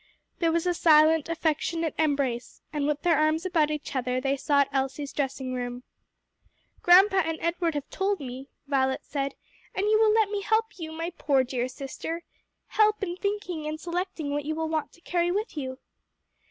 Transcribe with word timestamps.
There 0.39 0.51
was 0.51 0.65
a 0.65 0.73
silent 0.73 1.29
affectionate 1.29 1.93
embrace, 1.99 2.63
and 2.73 2.87
with 2.87 3.03
their 3.03 3.19
arms 3.19 3.45
about 3.45 3.69
each 3.69 3.95
other 3.95 4.19
they 4.19 4.35
sought 4.35 4.67
Elsie's 4.71 5.13
dressing 5.13 5.53
room. 5.53 5.83
"Grandpa 6.81 7.17
and 7.17 7.37
Edward 7.39 7.75
have 7.75 7.87
told 7.91 8.19
me," 8.19 8.49
Violet 8.65 9.05
said, 9.05 9.35
"and 9.75 9.85
you 9.85 9.99
will 9.99 10.11
let 10.11 10.31
me 10.31 10.41
help 10.41 10.79
you, 10.79 10.91
my 10.91 11.11
poor 11.19 11.43
dear 11.43 11.67
sister? 11.67 12.23
help 12.69 13.03
in 13.03 13.15
thinking 13.15 13.67
and 13.67 13.79
selecting 13.79 14.31
what 14.31 14.43
you 14.45 14.55
will 14.55 14.69
want 14.69 14.91
to 14.93 15.01
carry 15.01 15.29
with 15.29 15.55
you." 15.55 15.77